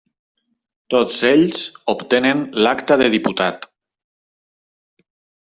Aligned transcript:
Tots 0.93 1.19
ells 1.29 1.61
obtenen 1.93 2.41
l'acta 2.65 2.99
de 3.03 3.11
diputat. 3.17 3.69